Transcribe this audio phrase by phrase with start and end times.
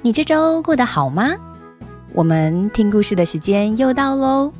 [0.00, 1.32] 你这周过得好吗？
[2.14, 4.52] 我们听故事的时间又到喽。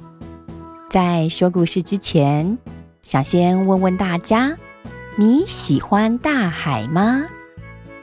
[0.90, 2.58] 在说故事之前，
[3.02, 4.56] 想先问问大家：
[5.14, 7.24] 你喜欢大海吗？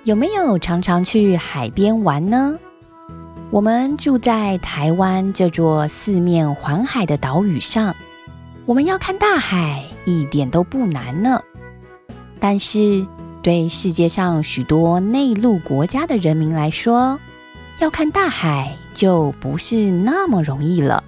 [0.05, 2.57] 有没有常常去海边玩呢？
[3.51, 7.93] 我们住在台湾这座四面环海的岛屿上，
[8.65, 11.41] 我们要看大海一点都不难呢。
[12.39, 13.05] 但是，
[13.45, 17.19] 对世界上许多内陆国家的人民来说，
[17.77, 21.03] 要看大海就不是那么容易了。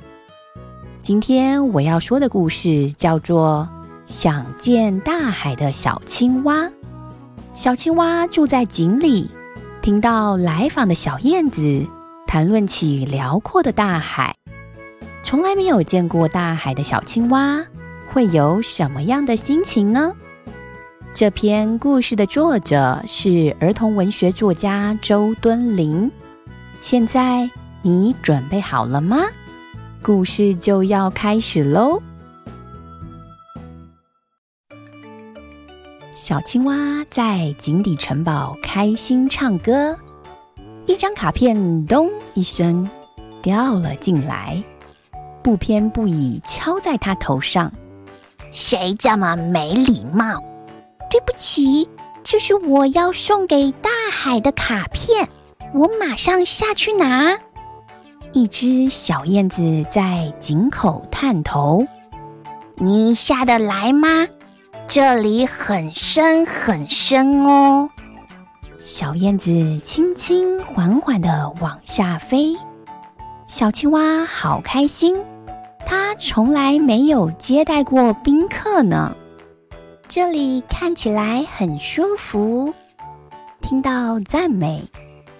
[1.01, 3.67] 今天我要说的故事叫做
[4.13, 6.65] 《想见大海的小青蛙》。
[7.55, 9.31] 小青蛙住在井里，
[9.81, 11.87] 听到来访的小燕子
[12.27, 14.35] 谈论起辽阔的大海。
[15.23, 17.65] 从来没有见过大海的小青蛙
[18.13, 20.13] 会有什么样的心情呢？
[21.19, 26.11] 这篇故事的作者是儿童文学作家周敦林。
[26.79, 27.49] 现在
[27.81, 29.23] 你准备好了吗？
[30.03, 31.99] 故事就要开始喽！
[36.13, 39.97] 小青蛙在井底城堡开心唱歌，
[40.85, 42.87] 一张卡片咚一声
[43.41, 44.63] 掉了进来，
[45.41, 47.73] 不偏不倚敲在他头上。
[48.51, 50.39] 谁这么没礼貌？
[51.09, 51.89] 对不起，
[52.23, 55.29] 这是我要送给大海的卡片。
[55.73, 57.37] 我马上下去拿。
[58.33, 61.85] 一只小燕子在井口探头，
[62.75, 64.27] 你下得来吗？
[64.87, 67.89] 这里很深很深哦。
[68.81, 72.55] 小燕子轻轻缓缓的往下飞，
[73.47, 75.15] 小青蛙好开心，
[75.85, 79.15] 它从来没有接待过宾客呢。
[80.09, 82.73] 这里看起来很舒服。
[83.61, 84.83] 听到赞美。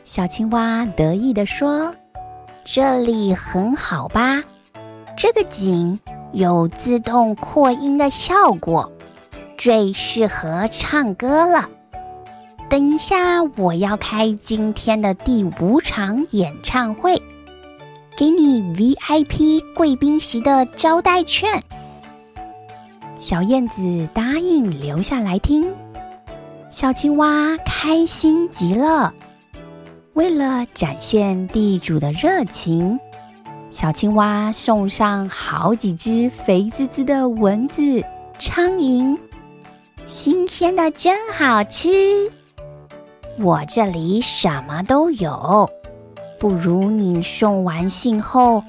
[0.04, 1.94] 小青蛙得意地说
[2.66, 4.44] ：“这里很好吧？
[5.18, 6.00] 这个井
[6.34, 8.92] 有自动扩音的效果，
[9.58, 11.70] 最适合唱歌了。
[12.70, 17.22] 等一下，我要开今天的第五场演唱会，
[18.18, 21.64] 给你 VIP 贵宾席的招待券。”
[23.30, 25.70] 小燕子答应留下来听，
[26.70, 29.14] 小青蛙开心极了。
[30.14, 32.98] 为了展现地主的热情，
[33.70, 38.02] 小青蛙送上好几只肥滋滋的蚊子、
[38.40, 39.18] 苍蝇，
[40.06, 42.32] 新鲜的真好吃。
[43.40, 45.70] 我这里什么都有，
[46.40, 48.64] 不如你送完信后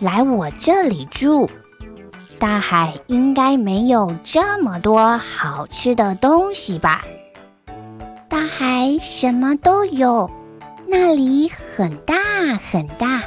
[0.00, 1.48] 来我这里住。
[2.42, 7.04] 大海应该没有这么多好吃的东西吧？
[8.28, 10.28] 大海什么都有。
[10.88, 12.16] 那里很大
[12.56, 13.22] 很大，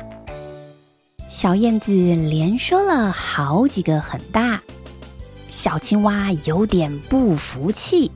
[1.30, 4.62] 小燕子连说了好几个很大，
[5.48, 8.12] 小青蛙有点不服气，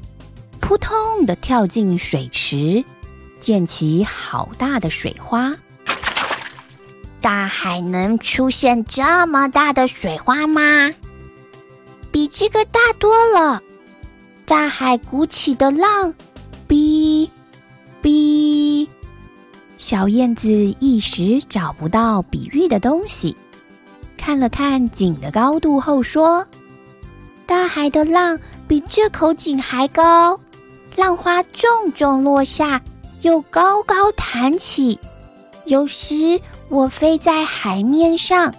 [0.59, 2.83] 扑通的跳进水池，
[3.39, 5.55] 溅起好大的水花。
[7.21, 10.93] 大海能出现这么大的水花吗？
[12.11, 13.61] 比这个大多了。
[14.45, 16.13] 大海鼓起的浪，
[16.67, 17.29] 哔
[18.01, 18.87] 哔。
[19.77, 20.49] 小燕子
[20.79, 23.35] 一时找不到比喻的东西，
[24.17, 26.45] 看了看井的高度后说
[27.45, 30.39] ：“大海的浪比这口井还高，
[30.95, 32.81] 浪花重重落下，
[33.21, 34.99] 又高高弹起。
[35.65, 38.53] 有时我飞在海面上，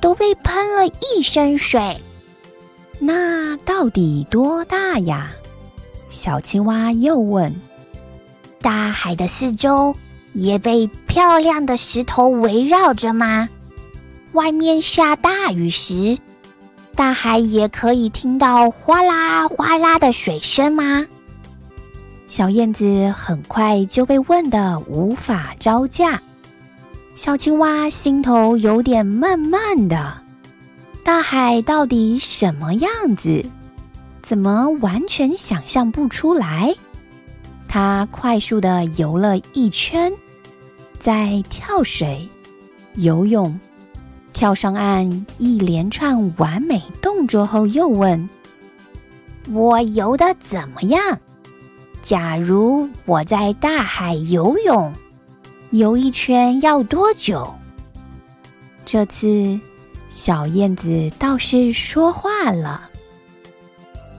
[0.00, 2.00] 都被喷了一身水。
[2.98, 5.30] 那到底多大呀？”
[6.10, 7.54] 小青蛙又问。
[8.60, 9.94] “大海的四周。”
[10.32, 13.48] 也被漂亮的石头围绕着吗？
[14.30, 16.16] 外面下大雨时，
[16.94, 21.04] 大海也可以听到哗啦哗啦的水声吗？
[22.28, 26.22] 小燕子很快就被问得无法招架，
[27.22, 30.16] 小青蛙心头有点闷闷的。
[31.04, 33.44] 大海到底什么样子？
[34.22, 36.74] 怎么完全想象不出来？
[37.68, 40.10] 它快速的游了一圈，
[40.98, 42.26] 在跳水、
[42.94, 43.60] 游泳，
[44.32, 48.30] 跳上岸一连串完美动作后，又问
[49.52, 51.18] ：“我游的怎么样？
[52.00, 54.90] 假如我在大海游泳，
[55.70, 57.52] 游一圈要多久？”
[58.84, 59.60] 这次，
[60.08, 62.88] 小燕子倒是说话了：“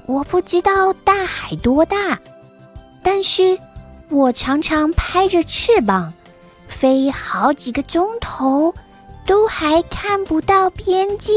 [0.08, 2.20] 我不知道大海多大，
[3.04, 3.60] 但是
[4.10, 6.14] 我常常拍着翅膀。”
[6.68, 8.74] 飞好几个钟头，
[9.28, 11.30] 都还看不到边界。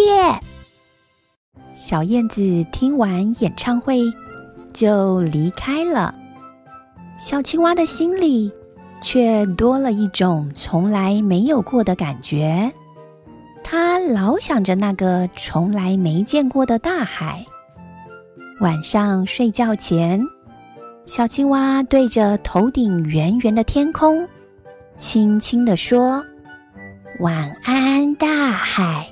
[1.74, 4.00] 小燕子听完演唱会
[4.72, 6.14] 就离开了，
[7.18, 8.50] 小青蛙的心里
[9.04, 12.72] 却多了一种从来没有过的感觉。
[13.62, 17.44] 它老想着那个从来没见过的大海。
[18.60, 20.24] 晚上睡觉前，
[21.04, 24.26] 小青蛙对着头顶圆圆的天空。
[24.96, 26.24] 轻轻地说
[27.20, 29.06] ：“晚安，大海，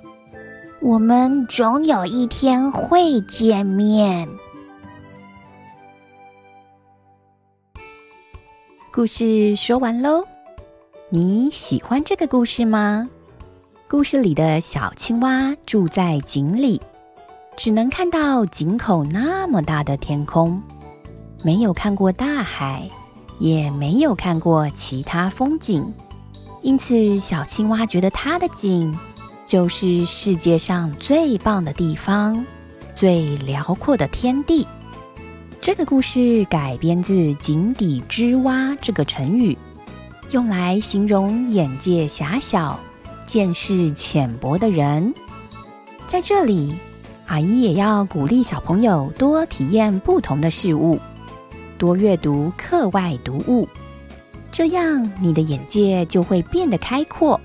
[0.80, 4.26] 我们总有一天会见面。”
[8.94, 10.22] 故事说完喽，
[11.08, 13.08] 你喜欢这个故事吗？
[13.88, 16.78] 故事里的小青蛙住在井里，
[17.56, 20.62] 只能看到井口那么大的天空，
[21.42, 22.86] 没有看过大海。
[23.38, 25.90] 也没有看过其他风景，
[26.60, 28.96] 因此小青蛙觉得它的井
[29.46, 32.44] 就是世界上最棒的地方，
[32.94, 34.66] 最辽阔的天地。
[35.62, 39.56] 这个故事改编自“井底之蛙”这个成语，
[40.32, 42.76] 用来形容眼界狭小、
[43.26, 45.14] 见识浅薄的人。
[46.08, 46.74] 在这里，
[47.28, 50.98] 阿姨也要鼓励小朋友多体验不同的事物。
[51.78, 53.68] 多阅读课外读物，
[54.50, 57.40] 这样你的眼界就会变得开阔，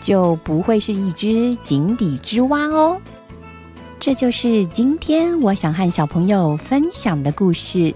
[0.00, 2.98] 就不会是一只井底之蛙哦。
[4.04, 7.94] 这就是今天我想和小朋友分享的故事。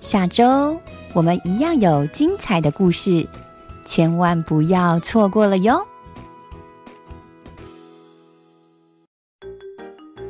[0.00, 0.80] 下周
[1.12, 3.28] 我们一样有精彩的故事，
[3.84, 5.86] 千万不要错过了哟。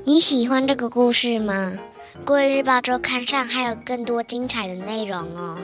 [0.02, 1.73] 你喜欢这个故事吗？
[2.25, 5.58] 《国语日报周刊》上还有更多精彩的内容哦！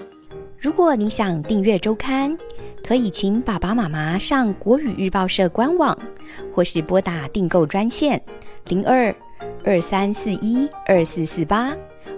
[0.61, 2.39] 如果你想订阅周刊，
[2.87, 5.99] 可以请爸爸妈妈上国语日报社官网，
[6.55, 8.23] 或是拨打订购专线
[8.69, 9.15] 零二
[9.65, 11.75] 二三四一二四四八，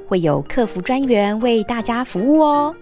[0.09, 2.75] 会有客服专员为大家服务哦。